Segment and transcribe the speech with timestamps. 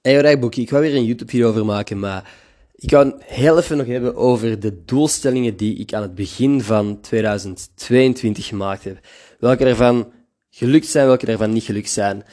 [0.00, 2.30] Hey, ik ga weer een YouTube-video over maken, maar
[2.74, 7.00] ik ga heel even nog hebben over de doelstellingen die ik aan het begin van
[7.00, 8.98] 2022 gemaakt heb.
[9.38, 10.12] Welke ervan
[10.50, 12.24] gelukt zijn, welke ervan niet gelukt zijn.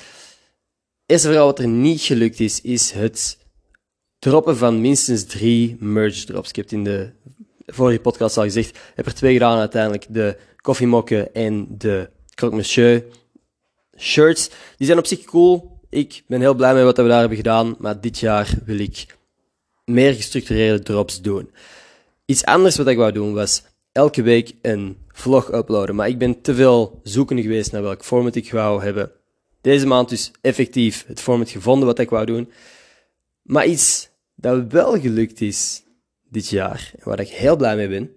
[1.05, 3.37] Eerst vooral wat er niet gelukt is, is het
[4.19, 6.49] droppen van minstens drie merge drops.
[6.49, 7.11] Ik heb het in de
[7.65, 10.05] vorige podcast al gezegd, ik heb er twee gedaan uiteindelijk.
[10.09, 13.05] De koffiemokken en de croque monsieur
[13.97, 14.49] shirts.
[14.77, 15.74] Die zijn op zich cool.
[15.95, 19.17] Ik ben heel blij met wat we daar hebben gedaan, maar dit jaar wil ik
[19.85, 21.51] meer gestructureerde drops doen.
[22.25, 26.41] Iets anders wat ik wou doen was elke week een vlog uploaden, maar ik ben
[26.41, 29.11] te veel zoekende geweest naar welk format ik wou hebben.
[29.61, 32.51] Deze maand dus effectief het format gevonden wat ik wou doen.
[33.41, 35.83] Maar iets dat wel gelukt is
[36.29, 38.11] dit jaar, waar ik heel blij mee ben,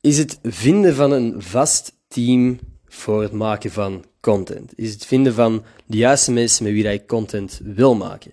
[0.00, 4.72] is het vinden van een vast team voor het maken van content.
[4.76, 8.32] Is het vinden van de juiste mensen met wie ik content wil maken.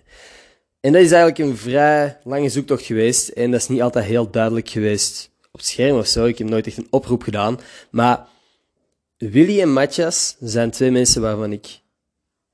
[0.80, 3.28] En dat is eigenlijk een vrij lange zoektocht geweest.
[3.28, 6.24] En dat is niet altijd heel duidelijk geweest op het scherm of zo.
[6.24, 7.60] Ik heb nooit echt een oproep gedaan.
[7.90, 8.26] Maar
[9.16, 11.80] Willy en Matthias zijn twee mensen waarvan ik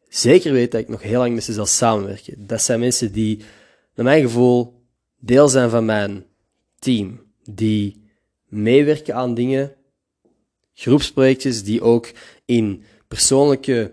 [0.08, 2.47] zeker weet dat ik nog heel lang met ze zal samenwerken.
[2.47, 3.39] Dat zijn mensen die,
[3.95, 4.83] naar mijn gevoel,
[5.19, 6.25] deel zijn van mijn
[6.78, 7.23] team.
[7.51, 8.03] Die
[8.48, 9.75] meewerken aan dingen,
[10.75, 12.12] groepsprojectjes die ook
[12.45, 12.84] in
[13.15, 13.93] persoonlijke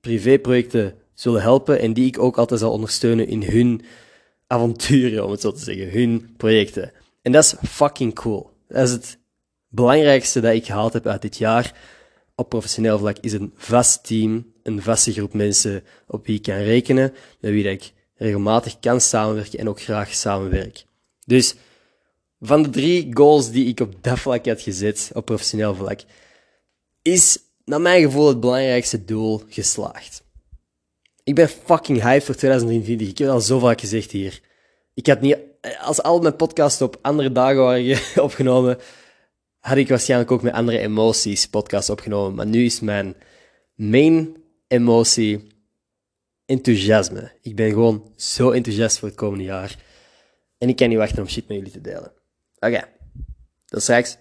[0.00, 3.82] privéprojecten zullen helpen en die ik ook altijd zal ondersteunen in hun
[4.46, 6.92] avonturen, om het zo te zeggen, hun projecten.
[7.22, 8.50] En dat is fucking cool.
[8.68, 9.18] Dat is het
[9.68, 11.74] belangrijkste dat ik gehaald heb uit dit jaar
[12.34, 16.56] op professioneel vlak, is een vast team, een vaste groep mensen op wie ik kan
[16.56, 20.84] rekenen, met wie ik regelmatig kan samenwerken en ook graag samenwerk.
[21.24, 21.54] Dus
[22.40, 26.00] van de drie goals die ik op dat vlak had gezet, op professioneel vlak,
[27.02, 30.24] is naar mijn gevoel het belangrijkste doel geslaagd.
[31.22, 33.08] Ik ben fucking hyped voor 2023.
[33.08, 34.40] Ik heb al zo vaak gezegd hier.
[34.94, 35.38] Ik had niet,
[35.80, 38.78] als al mijn podcasts op andere dagen waren opgenomen,
[39.58, 42.34] had ik waarschijnlijk ook met andere emoties podcasts opgenomen.
[42.34, 43.14] Maar nu is mijn
[43.74, 44.36] main
[44.68, 45.46] emotie
[46.44, 47.32] enthousiasme.
[47.42, 49.76] Ik ben gewoon zo enthousiast voor het komende jaar.
[50.58, 52.12] En ik kan niet wachten om shit met jullie te delen.
[52.56, 52.84] Oké, okay.
[53.66, 54.16] tot straks.